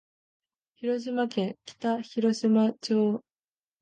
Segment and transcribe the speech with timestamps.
[0.77, 3.21] 広島県北広島町